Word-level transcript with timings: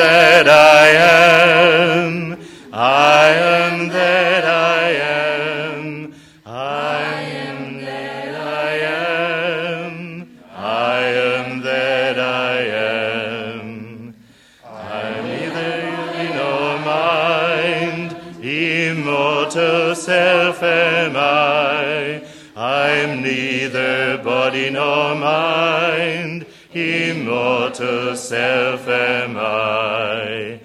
that 0.00 0.48
I 0.48 0.86
am. 0.88 2.38
I 2.72 3.28
am 3.28 3.88
that 3.88 4.44
I 4.46 4.84
am. 4.92 6.14
I 6.46 7.12
am 7.44 7.80
that 7.84 8.34
I 8.34 8.72
am. 8.78 10.38
I 10.56 11.00
am 11.02 11.60
that 11.60 12.18
I 12.18 12.56
am. 12.88 14.14
I'm 14.64 15.24
neither 15.26 16.34
nor 16.38 16.78
mind, 16.78 18.16
immortal 18.42 19.94
self 19.94 20.62
am 20.62 21.14
I. 21.14 22.22
I'm 22.56 23.22
neither 23.22 24.16
body 24.24 24.70
nor 24.70 25.14
mind, 25.14 26.39
immortal 26.72 28.14
self 28.16 28.86
am 28.86 29.36
I. 29.36 30.60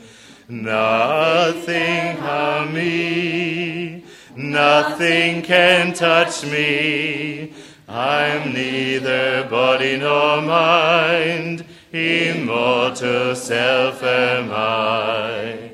Nothing 0.47 2.17
harm 2.17 2.73
me, 2.73 4.03
nothing 4.35 5.41
can 5.41 5.93
touch 5.93 6.43
me. 6.45 7.51
I'm 7.87 8.53
neither 8.53 9.47
body 9.49 9.97
nor 9.97 10.41
mind, 10.41 11.65
immortal 11.91 13.35
self 13.35 14.03
am 14.03 14.51
I. 14.51 15.71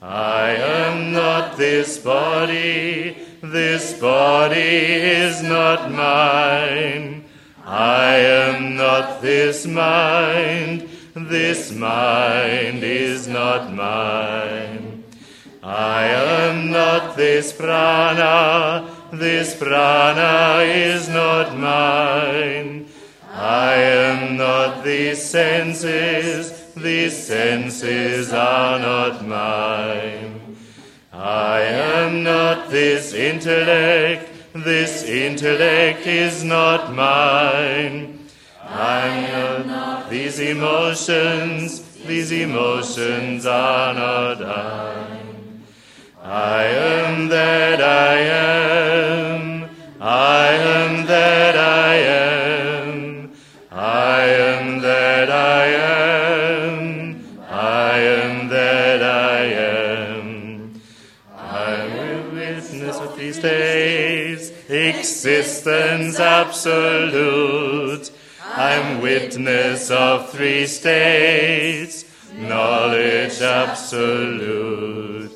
I 0.00 0.50
am 0.50 1.12
not 1.12 1.58
this 1.58 1.98
body, 1.98 3.18
this 3.42 4.00
body 4.00 4.56
is 4.58 5.42
not 5.42 5.90
mine. 5.90 7.25
I 7.66 8.14
am 8.18 8.76
not 8.76 9.20
this 9.20 9.66
mind, 9.66 10.88
this 11.16 11.72
mind 11.72 12.84
is 12.84 13.26
not 13.26 13.72
mine. 13.72 15.02
I 15.64 16.04
am 16.04 16.70
not 16.70 17.16
this 17.16 17.52
prana, 17.52 18.88
this 19.12 19.56
prana 19.56 20.62
is 20.62 21.08
not 21.08 21.58
mine. 21.58 22.86
I 23.32 23.74
am 23.74 24.36
not 24.36 24.84
these 24.84 25.20
senses, 25.20 26.72
these 26.74 27.26
senses 27.26 28.32
are 28.32 28.78
not 28.78 29.26
mine. 29.26 30.56
I 31.12 31.62
am 31.62 32.22
not 32.22 32.70
this 32.70 33.12
intellect, 33.12 34.35
this 34.62 35.04
intellect 35.04 36.06
is 36.06 36.44
not 36.44 36.92
mine. 36.94 38.18
I'm 38.62 39.66
not 39.66 40.10
these 40.10 40.38
emotions, 40.40 41.80
these 42.06 42.32
emotions 42.32 43.46
are 43.46 43.94
not 43.94 44.40
mine. 44.40 45.62
I 46.22 46.64
am 46.64 47.28
that 47.28 47.80
I 47.80 48.18
am, 48.18 49.68
I 50.00 50.48
am 50.48 51.06
that 51.06 51.56
I 51.56 51.94
am, 51.94 53.32
I 53.70 54.22
am 54.22 54.80
that 54.80 55.30
I 55.30 55.66
am, 55.66 55.95
witness 62.78 62.98
of 62.98 63.16
these 63.18 63.38
days, 63.38 64.50
existence 64.68 66.20
absolute. 66.20 68.10
I'm 68.44 69.00
witness 69.00 69.90
of 69.90 70.30
three 70.30 70.66
states, 70.66 72.04
knowledge 72.34 73.40
absolute. 73.40 75.32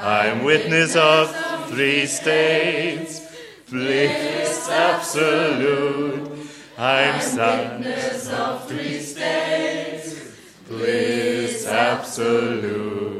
I'm 0.00 0.44
witness 0.44 0.94
of 0.96 1.34
three 1.70 2.04
states, 2.06 3.34
bliss 3.70 4.68
absolute. 4.68 6.30
I'm 6.76 7.14
witness 7.14 8.28
of 8.28 8.68
three 8.68 9.00
states, 9.00 10.36
bliss 10.68 11.66
absolute. 11.66 13.13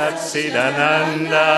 Satchidananda. 0.00 1.48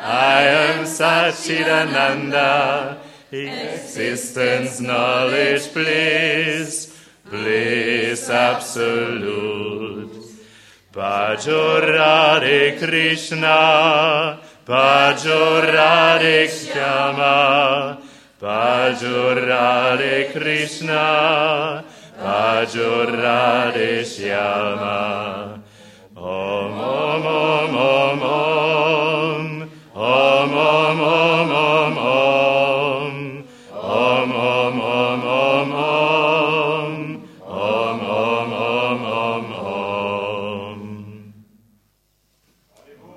I 0.00 0.42
am 0.42 0.84
Satchidananda. 0.84 2.98
Existence, 3.30 4.80
knowledge, 4.80 5.72
bliss, 5.72 6.92
bliss 7.30 8.28
absolute. 8.28 10.10
Bhaja 10.92 11.80
Radhe 11.94 12.76
Krishna, 12.78 14.40
Bhaja 14.66 15.62
Radhe 15.74 16.46
Shyama, 16.46 18.00
Bhaja 18.40 19.34
Radhe 19.48 20.32
Krishna, 20.32 21.84
Bhaja 22.18 23.06
Radhe 23.06 24.02
Shyama. 24.02 25.63
Amen. 26.24 26.80
Amen. 26.80 27.74
Amen. 27.74 28.63